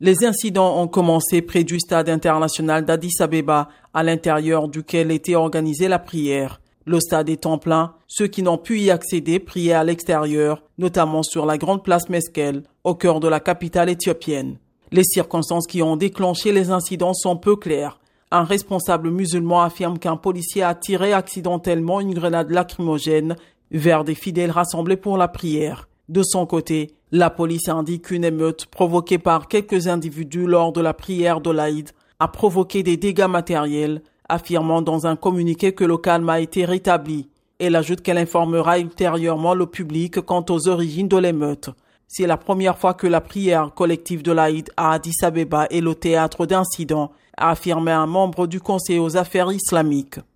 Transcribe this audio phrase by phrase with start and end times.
[0.00, 5.88] Les incidents ont commencé près du stade international d'Addis Abeba, à l'intérieur duquel était organisée
[5.88, 6.60] la prière.
[6.84, 11.46] Le stade étant plein, ceux qui n'ont pu y accéder priaient à l'extérieur, notamment sur
[11.46, 14.58] la grande place Meskel, au cœur de la capitale éthiopienne.
[14.92, 17.98] Les circonstances qui ont déclenché les incidents sont peu claires.
[18.30, 23.34] Un responsable musulman affirme qu'un policier a tiré accidentellement une grenade lacrymogène
[23.72, 25.88] vers des fidèles rassemblés pour la prière.
[26.08, 30.92] De son côté, la police indique qu'une émeute provoquée par quelques individus lors de la
[30.92, 31.90] prière de l'Aïd
[32.20, 37.28] a provoqué des dégâts matériels affirmant dans un communiqué que le calme a été rétabli.
[37.58, 41.70] Elle ajoute qu'elle informera ultérieurement le public quant aux origines de l'émeute.
[42.06, 45.94] C'est la première fois que la prière collective de l'Aïd à Addis Abeba est le
[45.94, 50.20] théâtre d'incidents, a affirmé un membre du Conseil aux affaires islamiques.